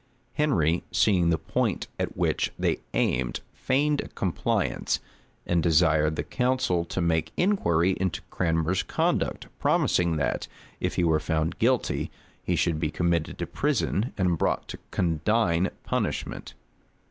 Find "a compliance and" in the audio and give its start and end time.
4.01-5.61